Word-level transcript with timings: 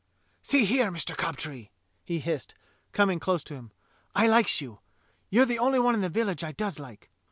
"See 0.51 0.65
here, 0.65 0.89
Mister 0.89 1.13
Cob 1.13 1.37
tree," 1.37 1.69
he 2.03 2.17
hissed, 2.17 2.55
coming 2.91 3.19
close 3.19 3.43
to 3.43 3.53
him; 3.53 3.71
"I 4.15 4.25
likes 4.27 4.59
you; 4.59 4.79
you're 5.29 5.45
the 5.45 5.59
only 5.59 5.77
one 5.77 5.93
in 5.93 6.01
the 6.01 6.09
village 6.09 6.43
I 6.43 6.53
does 6.53 6.79
like. 6.79 7.11